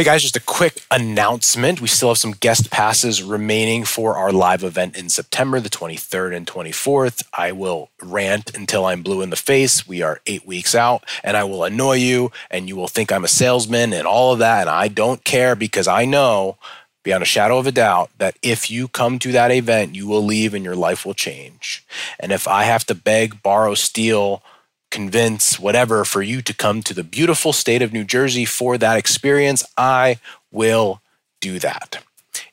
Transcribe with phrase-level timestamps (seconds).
[0.00, 1.82] Hey guys, just a quick announcement.
[1.82, 6.34] We still have some guest passes remaining for our live event in September, the 23rd
[6.34, 7.22] and 24th.
[7.34, 9.86] I will rant until I'm blue in the face.
[9.86, 13.26] We are eight weeks out, and I will annoy you, and you will think I'm
[13.26, 14.62] a salesman and all of that.
[14.62, 16.56] And I don't care because I know
[17.02, 20.24] beyond a shadow of a doubt that if you come to that event, you will
[20.24, 21.84] leave and your life will change.
[22.18, 24.42] And if I have to beg, borrow, steal,
[24.90, 28.98] convince, whatever, for you to come to the beautiful state of New Jersey for that
[28.98, 30.18] experience, I
[30.50, 31.00] will
[31.40, 32.02] do that.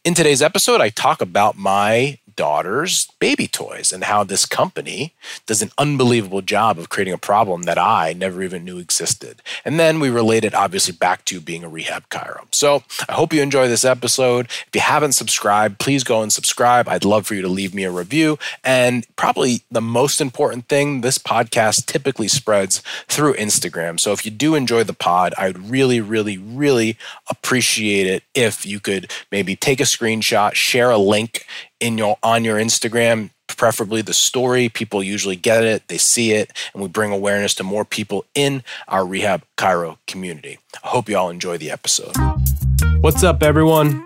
[0.04, 5.14] In today's episode, I talk about my daughter's baby toys and how this company
[5.46, 9.42] does an unbelievable job of creating a problem that I never even knew existed.
[9.66, 12.46] And then we relate it obviously back to being a rehab chiro.
[12.52, 14.46] So I hope you enjoy this episode.
[14.46, 16.88] If you haven't subscribed, please go and subscribe.
[16.88, 18.38] I'd love for you to leave me a review.
[18.64, 24.00] And probably the most important thing, this podcast typically spreads through Instagram.
[24.00, 26.98] So if you do enjoy the pod, I'd really, really, really
[27.30, 31.46] appreciate it if you could maybe take a screenshot, share a link
[31.80, 34.70] in your on your Instagram, preferably the story.
[34.70, 38.64] People usually get it, they see it, and we bring awareness to more people in
[38.88, 40.60] our Rehab Chiro community.
[40.84, 42.16] I hope you all enjoy the episode.
[43.02, 44.06] What's up, everyone?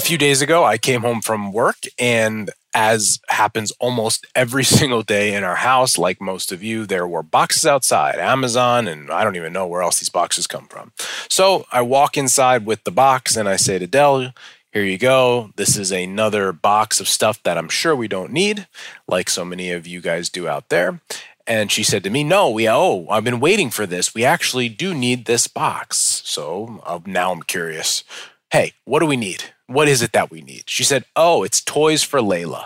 [0.00, 5.02] A few days ago, I came home from work and as happens almost every single
[5.02, 9.22] day in our house, like most of you, there were boxes outside, Amazon, and I
[9.22, 10.92] don't even know where else these boxes come from.
[11.28, 14.32] So I walk inside with the box and I say to Dell,
[14.72, 15.50] here you go.
[15.56, 18.66] This is another box of stuff that I'm sure we don't need,
[19.06, 21.02] like so many of you guys do out there.
[21.46, 24.14] And she said to me, No, we, oh, I've been waiting for this.
[24.14, 26.22] We actually do need this box.
[26.24, 28.02] So uh, now I'm curious.
[28.50, 29.44] Hey, what do we need?
[29.70, 30.64] What is it that we need?
[30.66, 32.64] She said, Oh, it's toys for Layla.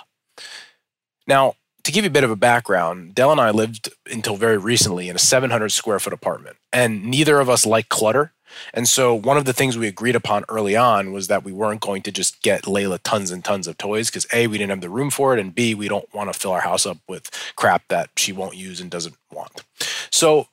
[1.26, 4.56] Now, to give you a bit of a background, Dell and I lived until very
[4.56, 8.32] recently in a 700 square foot apartment, and neither of us like clutter.
[8.72, 11.82] And so, one of the things we agreed upon early on was that we weren't
[11.82, 14.80] going to just get Layla tons and tons of toys because A, we didn't have
[14.80, 17.30] the room for it, and B, we don't want to fill our house up with
[17.54, 19.62] crap that she won't use and doesn't want.
[20.10, 20.48] So,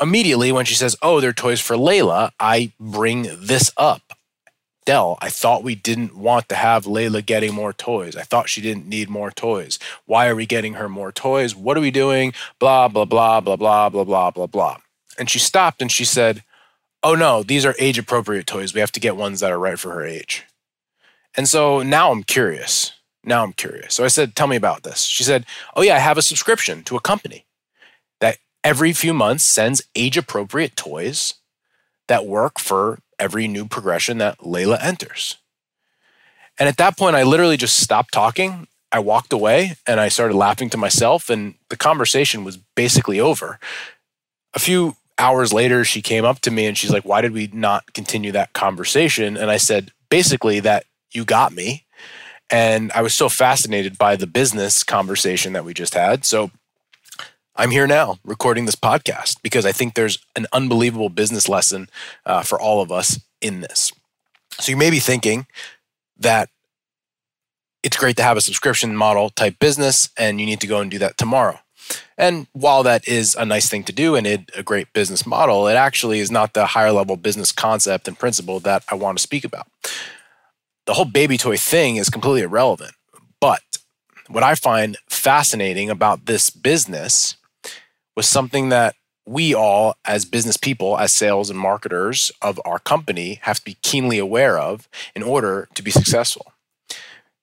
[0.00, 4.15] immediately when she says, Oh, they're toys for Layla, I bring this up.
[4.86, 8.16] Dell, I thought we didn't want to have Layla getting more toys.
[8.16, 9.78] I thought she didn't need more toys.
[10.06, 11.56] Why are we getting her more toys?
[11.56, 12.32] What are we doing?
[12.60, 14.76] Blah, blah, blah, blah, blah, blah, blah, blah, blah.
[15.18, 16.44] And she stopped and she said,
[17.02, 18.74] Oh no, these are age appropriate toys.
[18.74, 20.44] We have to get ones that are right for her age.
[21.36, 22.92] And so now I'm curious.
[23.24, 23.94] Now I'm curious.
[23.94, 25.02] So I said, Tell me about this.
[25.02, 27.44] She said, Oh yeah, I have a subscription to a company
[28.20, 31.34] that every few months sends age appropriate toys
[32.08, 35.38] that work for every new progression that Layla enters.
[36.58, 38.66] And at that point, I literally just stopped talking.
[38.92, 43.58] I walked away and I started laughing to myself, and the conversation was basically over.
[44.54, 47.48] A few hours later, she came up to me and she's like, Why did we
[47.52, 49.36] not continue that conversation?
[49.36, 51.84] And I said, Basically, that you got me.
[52.48, 56.24] And I was so fascinated by the business conversation that we just had.
[56.24, 56.50] So
[57.58, 61.88] I'm here now recording this podcast because I think there's an unbelievable business lesson
[62.26, 63.92] uh, for all of us in this.
[64.60, 65.46] So you may be thinking
[66.18, 66.50] that
[67.82, 70.90] it's great to have a subscription model type business and you need to go and
[70.90, 71.58] do that tomorrow.
[72.18, 75.66] And while that is a nice thing to do and it, a great business model,
[75.66, 79.22] it actually is not the higher level business concept and principle that I want to
[79.22, 79.66] speak about.
[80.84, 82.92] The whole baby toy thing is completely irrelevant.
[83.40, 83.62] But
[84.28, 87.36] what I find fascinating about this business
[88.16, 88.96] was something that
[89.26, 93.76] we all, as business people, as sales and marketers of our company, have to be
[93.82, 96.52] keenly aware of in order to be successful.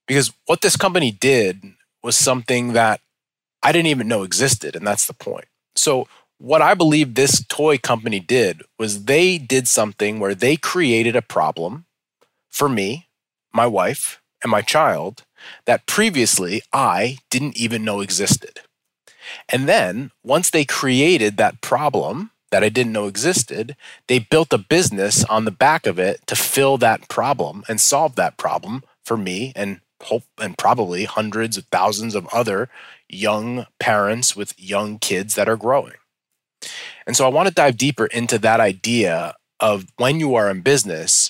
[0.08, 1.64] Because what this company did
[2.02, 3.02] was something that
[3.62, 5.46] I didn't even know existed, and that's the point.
[5.76, 6.08] So,
[6.40, 11.22] what I believe this toy company did was they did something where they created a
[11.22, 11.86] problem
[12.50, 13.08] for me,
[13.54, 15.24] my wife, and my child
[15.66, 18.60] that previously I didn't even know existed.
[19.50, 23.76] And then once they created that problem that I didn't know existed,
[24.08, 28.16] they built a business on the back of it to fill that problem and solve
[28.16, 32.70] that problem for me and hope and probably hundreds of thousands of other
[33.10, 35.94] young parents with young kids that are growing.
[37.06, 40.62] And so I want to dive deeper into that idea of when you are in
[40.62, 41.23] business,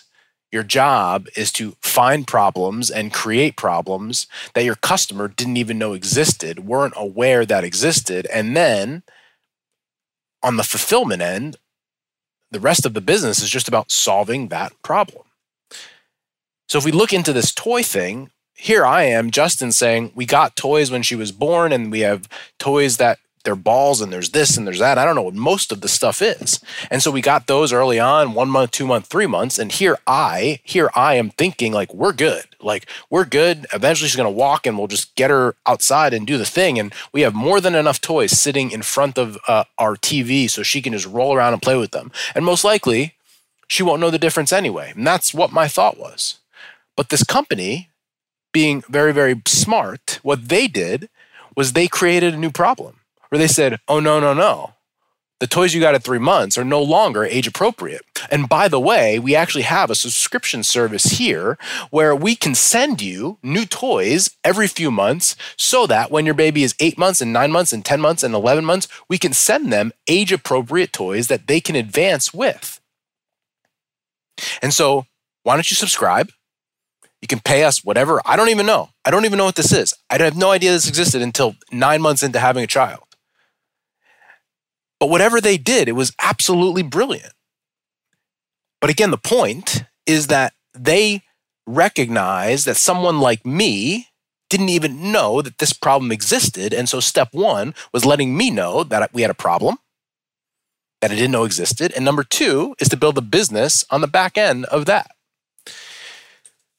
[0.53, 5.93] Your job is to find problems and create problems that your customer didn't even know
[5.93, 8.27] existed, weren't aware that existed.
[8.31, 9.01] And then
[10.43, 11.55] on the fulfillment end,
[12.51, 15.23] the rest of the business is just about solving that problem.
[16.69, 20.55] So if we look into this toy thing, here I am, Justin saying we got
[20.55, 22.29] toys when she was born, and we have
[22.59, 24.97] toys that they're balls and there's this and there's that.
[24.97, 26.59] I don't know what most of the stuff is.
[26.89, 29.59] And so we got those early on, one month, two month, three months.
[29.59, 32.45] And here I, here I am thinking like we're good.
[32.61, 33.67] Like we're good.
[33.73, 36.79] Eventually she's gonna walk and we'll just get her outside and do the thing.
[36.79, 40.63] And we have more than enough toys sitting in front of uh, our TV so
[40.63, 42.11] she can just roll around and play with them.
[42.33, 43.15] And most likely
[43.67, 44.93] she won't know the difference anyway.
[44.95, 46.39] And that's what my thought was.
[46.95, 47.89] But this company,
[48.53, 51.09] being very, very smart, what they did
[51.57, 52.99] was they created a new problem
[53.33, 54.75] where they said, oh, no, no, no.
[55.39, 58.03] The toys you got at three months are no longer age appropriate.
[58.29, 61.57] And by the way, we actually have a subscription service here
[61.89, 66.61] where we can send you new toys every few months so that when your baby
[66.61, 69.73] is eight months and nine months and 10 months and 11 months, we can send
[69.73, 72.79] them age appropriate toys that they can advance with.
[74.61, 75.07] And so,
[75.41, 76.29] why don't you subscribe?
[77.19, 78.21] You can pay us whatever.
[78.27, 78.89] I don't even know.
[79.03, 79.95] I don't even know what this is.
[80.11, 82.99] I have no idea this existed until nine months into having a child.
[85.03, 87.33] But whatever they did, it was absolutely brilliant.
[88.79, 91.23] But again, the point is that they
[91.67, 94.07] recognized that someone like me
[94.49, 96.73] didn't even know that this problem existed.
[96.73, 99.75] And so step one was letting me know that we had a problem
[101.01, 101.91] that I didn't know existed.
[101.97, 105.11] And number two is to build a business on the back end of that.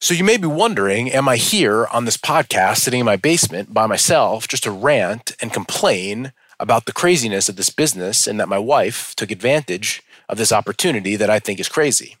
[0.01, 3.71] So you may be wondering, am I here on this podcast sitting in my basement
[3.71, 8.49] by myself just to rant and complain about the craziness of this business and that
[8.49, 12.17] my wife took advantage of this opportunity that I think is crazy.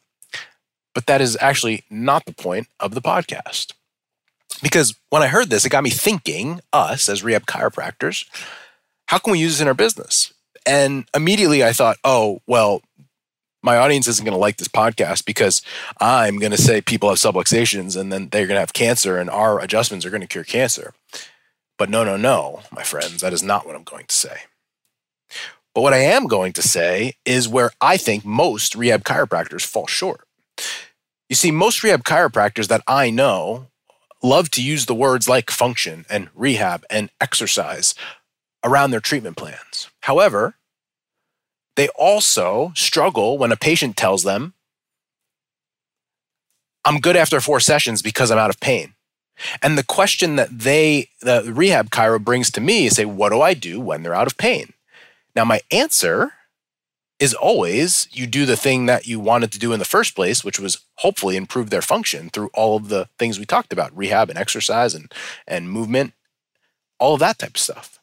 [0.93, 3.73] But that is actually not the point of the podcast.
[4.61, 8.25] Because when I heard this, it got me thinking, us as rehab chiropractors,
[9.07, 10.33] how can we use this in our business?
[10.65, 12.81] And immediately I thought, oh, well,
[13.61, 15.61] my audience isn't going to like this podcast because
[15.99, 19.29] I'm going to say people have subluxations and then they're going to have cancer and
[19.29, 20.93] our adjustments are going to cure cancer.
[21.77, 24.41] But no, no, no, my friends, that is not what I'm going to say.
[25.73, 29.87] But what I am going to say is where I think most rehab chiropractors fall
[29.87, 30.25] short.
[31.29, 33.67] You see, most rehab chiropractors that I know
[34.23, 37.93] love to use the words like function and rehab and exercise
[38.63, 39.89] around their treatment plans.
[40.01, 40.55] However,
[41.75, 44.53] they also struggle when a patient tells them,
[46.85, 48.94] I'm good after four sessions because I'm out of pain.
[49.61, 53.41] And the question that they, the rehab chiro brings to me is say, what do
[53.41, 54.73] I do when they're out of pain?
[55.35, 56.33] Now, my answer
[57.19, 60.43] is always you do the thing that you wanted to do in the first place,
[60.43, 64.29] which was hopefully improve their function through all of the things we talked about rehab
[64.29, 65.11] and exercise and,
[65.47, 66.13] and movement,
[66.99, 67.99] all of that type of stuff.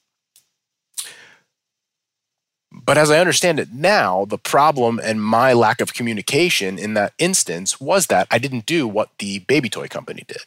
[2.70, 7.12] But as I understand it now, the problem and my lack of communication in that
[7.18, 10.42] instance was that I didn't do what the baby toy company did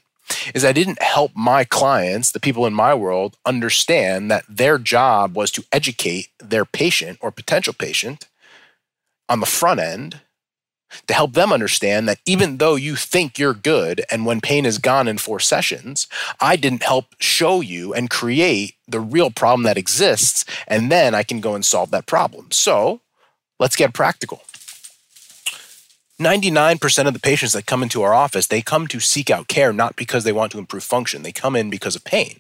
[0.54, 5.36] is I didn't help my clients, the people in my world, understand that their job
[5.36, 8.28] was to educate their patient or potential patient
[9.30, 10.22] on the front end
[11.08, 14.78] to help them understand that even though you think you're good and when pain is
[14.78, 16.08] gone in four sessions,
[16.40, 20.46] I didn't help show you and create the real problem that exists.
[20.68, 22.52] And then I can go and solve that problem.
[22.52, 23.02] So
[23.60, 24.44] let's get practical.
[26.20, 29.74] 99% of the patients that come into our office they come to seek out care
[29.74, 31.24] not because they want to improve function.
[31.24, 32.40] They come in because of pain.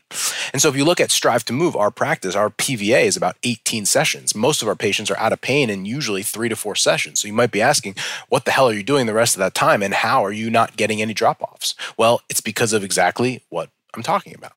[0.53, 3.35] And so if you look at strive to move our practice our pva is about
[3.43, 4.33] 18 sessions.
[4.33, 7.19] Most of our patients are out of pain in usually three to four sessions.
[7.19, 7.95] So you might be asking
[8.29, 10.49] what the hell are you doing the rest of that time and how are you
[10.49, 14.53] not getting any drop offs well it's because of exactly what i'm talking about.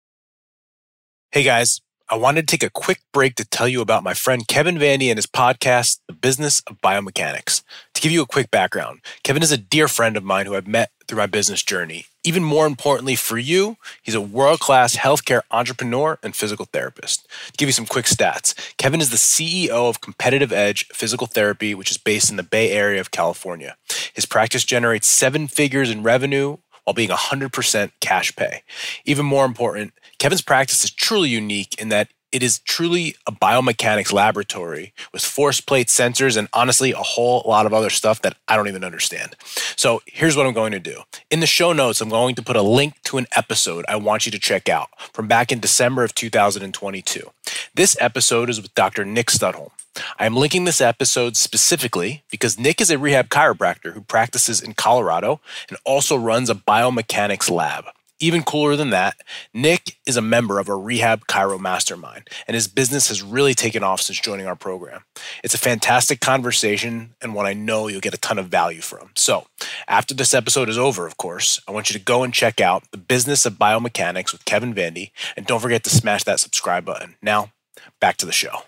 [1.33, 4.49] Hey guys I wanted to take a quick break to tell you about my friend
[4.49, 7.63] Kevin Vandi and his podcast, The Business of Biomechanics.
[7.93, 10.67] To give you a quick background, Kevin is a dear friend of mine who I've
[10.67, 12.07] met through my business journey.
[12.25, 17.29] Even more importantly for you, he's a world class healthcare entrepreneur and physical therapist.
[17.49, 21.75] To give you some quick stats, Kevin is the CEO of Competitive Edge Physical Therapy,
[21.75, 23.77] which is based in the Bay Area of California.
[24.15, 26.57] His practice generates seven figures in revenue
[26.89, 28.63] while being 100% cash pay.
[29.05, 34.11] Even more important, Kevin's practice is truly unique in that it is truly a biomechanics
[34.11, 38.57] laboratory with force plate sensors and honestly a whole lot of other stuff that I
[38.57, 39.37] don't even understand.
[39.77, 41.03] So here's what I'm going to do.
[41.31, 44.25] In the show notes, I'm going to put a link to an episode I want
[44.25, 47.31] you to check out from back in December of 2022.
[47.75, 49.05] This episode is with Dr.
[49.05, 49.73] Nick Studholm.
[50.19, 54.75] I am linking this episode specifically because Nick is a rehab chiropractor who practices in
[54.75, 57.85] Colorado and also runs a biomechanics lab.
[58.21, 59.17] Even cooler than that,
[59.55, 63.85] Nick is a member of a rehab chiro mastermind, and his business has really taken
[63.85, 65.05] off since joining our program.
[65.45, 69.11] It's a fantastic conversation and one I know you'll get a ton of value from.
[69.15, 69.47] So,
[69.87, 72.91] after this episode is over, of course, I want you to go and check out
[72.91, 77.15] The Business of Biomechanics with Kevin Vandi, and don't forget to smash that subscribe button.
[77.23, 77.53] Now,
[78.01, 78.63] back to the show.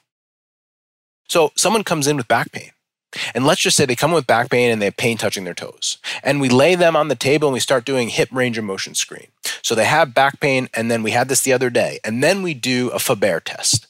[1.31, 2.73] So, someone comes in with back pain.
[3.35, 5.55] And let's just say they come with back pain and they have pain touching their
[5.55, 5.99] toes.
[6.23, 8.95] And we lay them on the table and we start doing hip range of motion
[8.95, 9.29] screen.
[9.63, 12.01] So they have back pain, and then we had this the other day.
[12.05, 13.87] And then we do a Faber test.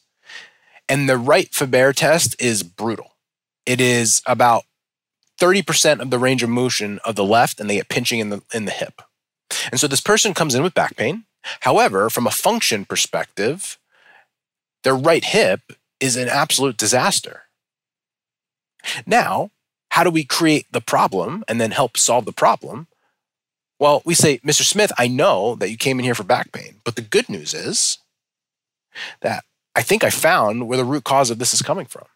[0.88, 3.12] And the right Faber test is brutal.
[3.64, 4.64] It is about
[5.40, 8.42] 30% of the range of motion of the left, and they get pinching in the,
[8.52, 9.00] in the hip.
[9.70, 11.24] And so this person comes in with back pain.
[11.60, 13.78] However, from a function perspective,
[14.82, 15.60] their right hip
[16.00, 17.42] is an absolute disaster.
[19.06, 19.50] Now,
[19.90, 22.86] how do we create the problem and then help solve the problem?
[23.78, 24.62] Well, we say, Mr.
[24.62, 27.54] Smith, I know that you came in here for back pain, but the good news
[27.54, 27.98] is
[29.22, 32.06] that I think I found where the root cause of this is coming from.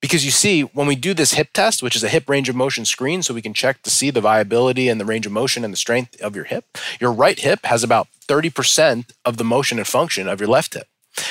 [0.00, 2.56] Because you see, when we do this hip test, which is a hip range of
[2.56, 5.62] motion screen, so we can check to see the viability and the range of motion
[5.62, 6.64] and the strength of your hip,
[6.98, 10.88] your right hip has about 30% of the motion and function of your left hip.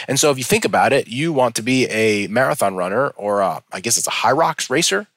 [0.08, 3.42] And so if you think about it, you want to be a marathon runner or
[3.42, 5.08] a, I guess it's a Hyrox racer.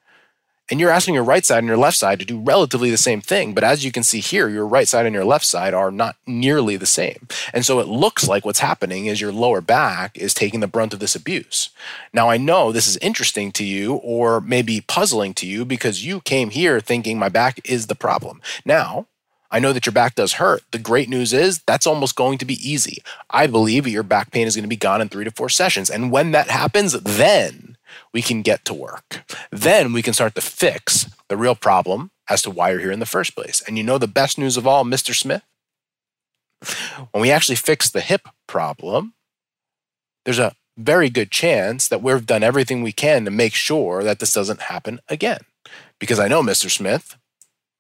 [0.71, 3.21] And you're asking your right side and your left side to do relatively the same
[3.21, 3.53] thing.
[3.53, 6.17] But as you can see here, your right side and your left side are not
[6.27, 7.29] nearly the same.
[7.53, 10.95] And so it looks like what's happening is your lower back is taking the brunt
[10.95, 11.71] of this abuse.
[12.15, 16.21] Now, I know this is interesting to you or maybe puzzling to you because you
[16.21, 18.41] came here thinking my back is the problem.
[18.65, 19.07] Now,
[19.53, 20.63] I know that your back does hurt.
[20.71, 23.03] The great news is that's almost going to be easy.
[23.29, 25.91] I believe your back pain is going to be gone in three to four sessions.
[25.91, 27.77] And when that happens, then
[28.15, 29.23] we can get to work.
[29.51, 33.01] Then we can start to fix the real problem as to why you're here in
[33.01, 33.63] the first place.
[33.67, 35.15] And you know the best news of all, Mr.
[35.15, 35.43] Smith?
[37.11, 39.13] When we actually fix the hip problem,
[40.25, 44.19] there's a very good chance that we've done everything we can to make sure that
[44.19, 45.41] this doesn't happen again.
[45.99, 46.71] Because I know, Mr.
[46.71, 47.17] Smith,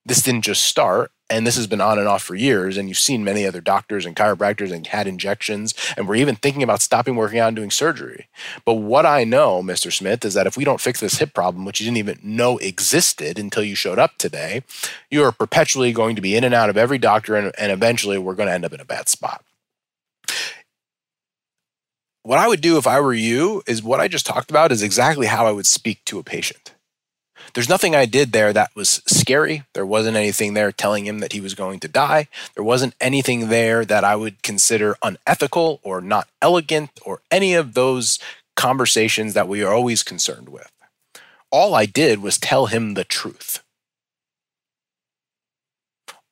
[0.04, 2.98] this didn't just start and this has been on and off for years and you've
[2.98, 7.16] seen many other doctors and chiropractors and had injections and we're even thinking about stopping
[7.16, 8.28] working out and doing surgery.
[8.64, 11.64] But what i know mr smith is that if we don't fix this hip problem
[11.64, 14.62] which you didn't even know existed until you showed up today
[15.10, 18.18] you are perpetually going to be in and out of every doctor and, and eventually
[18.18, 19.44] we're going to end up in a bad spot.
[22.24, 24.82] What i would do if i were you is what i just talked about is
[24.82, 26.74] exactly how i would speak to a patient
[27.54, 29.64] there's nothing I did there that was scary.
[29.74, 32.28] There wasn't anything there telling him that he was going to die.
[32.54, 37.74] There wasn't anything there that I would consider unethical or not elegant or any of
[37.74, 38.18] those
[38.56, 40.70] conversations that we are always concerned with.
[41.50, 43.62] All I did was tell him the truth.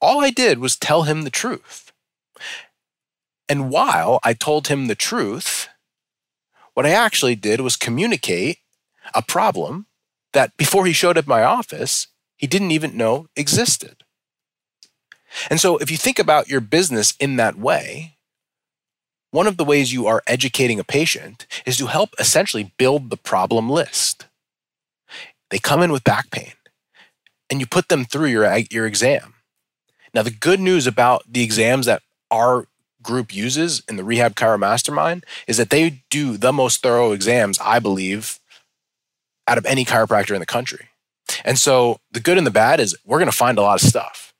[0.00, 1.92] All I did was tell him the truth.
[3.48, 5.68] And while I told him the truth,
[6.72, 8.58] what I actually did was communicate
[9.14, 9.86] a problem
[10.32, 12.06] that before he showed up my office,
[12.36, 14.04] he didn't even know existed.
[15.48, 18.16] And so, if you think about your business in that way,
[19.30, 23.16] one of the ways you are educating a patient is to help essentially build the
[23.16, 24.26] problem list.
[25.50, 26.52] They come in with back pain
[27.48, 29.34] and you put them through your, your exam.
[30.12, 32.66] Now, the good news about the exams that our
[33.02, 37.58] group uses in the Rehab Chiro Mastermind is that they do the most thorough exams,
[37.60, 38.39] I believe,
[39.50, 40.88] out of any chiropractor in the country.
[41.44, 43.88] And so the good and the bad is we're going to find a lot of
[43.88, 44.32] stuff.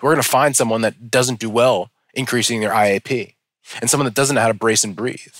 [0.00, 3.34] We're going to find someone that doesn't do well increasing their IAP,
[3.80, 5.34] and someone that doesn't know how to brace and breathe,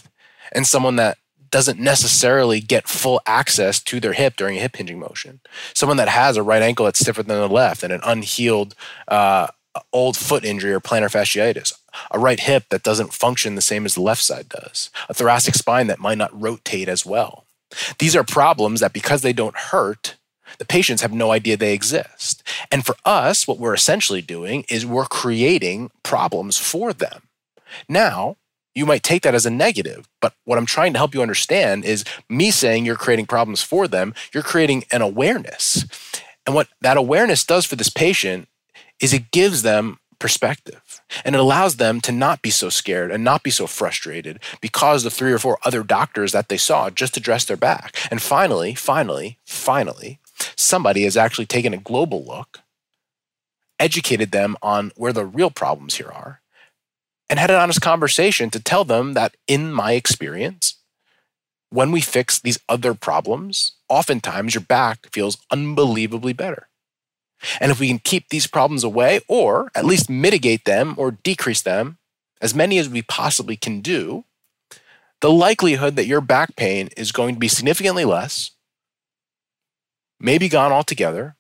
[0.53, 1.19] and someone that
[1.51, 5.41] doesn't necessarily get full access to their hip during a hip hinging motion.
[5.75, 8.75] Someone that has a right ankle that's stiffer than the left and an unhealed
[9.09, 9.49] uh,
[9.93, 11.75] old foot injury or plantar fasciitis.
[12.11, 14.89] A right hip that doesn't function the same as the left side does.
[15.11, 17.45] A thoracic spine that might not rotate as well.
[17.99, 20.17] These are problems that because they don't hurt,
[20.59, 22.43] the patients have no idea they exist.
[22.71, 27.23] And for us, what we're essentially doing is we're creating problems for them.
[27.89, 28.37] Now,
[28.75, 31.85] you might take that as a negative, but what I'm trying to help you understand
[31.85, 35.85] is me saying you're creating problems for them, you're creating an awareness.
[36.47, 38.49] And what that awareness does for this patient
[39.01, 40.82] is it gives them perspective.
[41.25, 45.03] And it allows them to not be so scared and not be so frustrated because
[45.03, 47.97] the three or four other doctors that they saw just addressed their back.
[48.11, 50.19] And finally, finally, finally,
[50.57, 52.61] somebody has actually taken a global look,
[53.79, 56.41] educated them on where the real problems here are,
[57.29, 60.75] and had an honest conversation to tell them that in my experience,
[61.71, 66.69] when we fix these other problems, oftentimes your back feels unbelievably better.
[67.61, 71.63] And if we can keep these problems away or at least mitigate them or decrease
[71.63, 71.99] them,
[72.41, 74.25] as many as we possibly can do,
[75.21, 78.51] the likelihood that your back pain is going to be significantly less,
[80.19, 81.37] maybe gone altogether,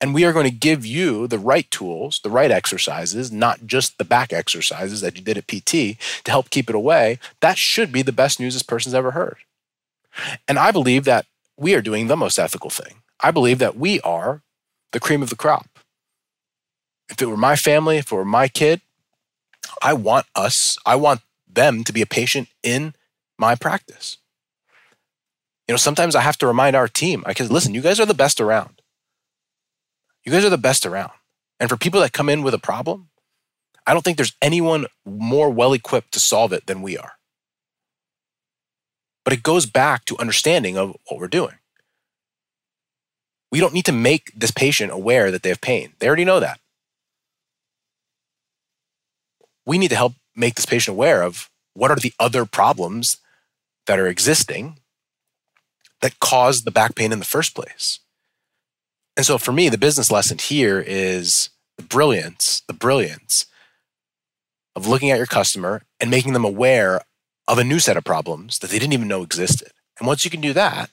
[0.00, 3.98] and we are going to give you the right tools, the right exercises, not just
[3.98, 7.18] the back exercises that you did at PT to help keep it away.
[7.40, 9.38] That should be the best news this person's ever heard.
[10.46, 13.02] And I believe that we are doing the most ethical thing.
[13.20, 14.42] I believe that we are
[14.92, 15.66] the cream of the crop.
[17.08, 18.80] If it were my family, if it were my kid,
[19.82, 22.94] I want us, I want them to be a patient in
[23.38, 24.18] my practice.
[25.66, 28.06] You know, sometimes I have to remind our team, I can listen, you guys are
[28.06, 28.80] the best around.
[30.24, 31.12] You guys are the best around.
[31.60, 33.08] And for people that come in with a problem,
[33.86, 37.12] I don't think there's anyone more well equipped to solve it than we are.
[39.24, 41.57] But it goes back to understanding of what we're doing.
[43.50, 45.92] We don't need to make this patient aware that they have pain.
[45.98, 46.60] They already know that.
[49.64, 53.18] We need to help make this patient aware of what are the other problems
[53.86, 54.78] that are existing
[56.00, 58.00] that cause the back pain in the first place.
[59.16, 63.46] And so for me, the business lesson here is the brilliance, the brilliance
[64.76, 67.02] of looking at your customer and making them aware
[67.48, 69.72] of a new set of problems that they didn't even know existed.
[69.98, 70.90] And once you can do that,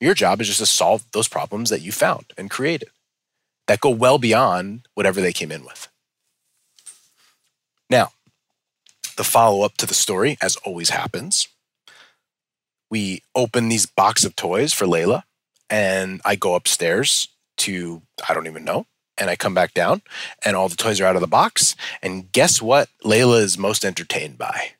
[0.00, 2.90] your job is just to solve those problems that you found and created
[3.66, 5.88] that go well beyond whatever they came in with.
[7.88, 8.12] Now,
[9.16, 11.48] the follow up to the story, as always happens,
[12.90, 15.22] we open these box of toys for Layla,
[15.68, 17.28] and I go upstairs
[17.58, 20.02] to, I don't even know, and I come back down,
[20.44, 21.76] and all the toys are out of the box.
[22.02, 24.72] And guess what Layla is most entertained by?